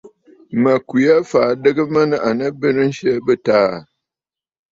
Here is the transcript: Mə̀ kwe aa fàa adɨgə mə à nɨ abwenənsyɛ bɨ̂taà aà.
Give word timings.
Mə̀ 0.61 0.77
kwe 0.87 0.99
aa 1.15 1.25
fàa 1.29 1.47
adɨgə 1.53 1.83
mə 1.93 2.01
à 2.27 2.29
nɨ 2.37 2.43
abwenənsyɛ 2.49 3.11
bɨ̂taà 3.25 3.65
aà. 3.69 3.79